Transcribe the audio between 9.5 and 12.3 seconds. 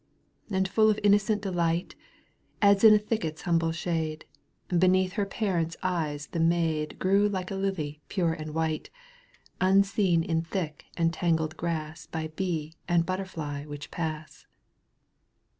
Unseen in thick and tangled grass By